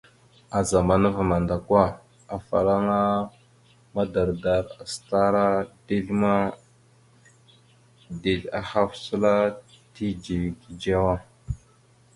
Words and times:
A 0.57 0.59
zamana 0.69 1.07
ava 1.11 1.23
mandako, 1.31 1.81
afalaŋa 2.35 3.01
madardar 3.95 4.65
acətara 4.81 5.45
dezl 5.87 6.09
ma, 6.21 6.35
dezl 8.21 8.45
ahaf 8.59 8.91
səla 9.03 9.35
tidze 9.93 10.37
gidzewa. 10.61 11.15